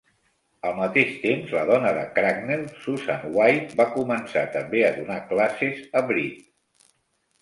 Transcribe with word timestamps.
Al 0.69 0.71
mateix 0.77 1.11
temps 1.25 1.51
la 1.57 1.65
dona 1.71 1.91
de 1.97 2.05
Cracknell, 2.15 2.63
Susan 2.85 3.27
White, 3.37 3.77
va 3.83 3.87
començar 3.99 4.47
també 4.57 4.83
a 4.89 4.93
donar 4.99 5.19
classes 5.35 5.85
a 6.03 6.05
Brite. 6.13 6.91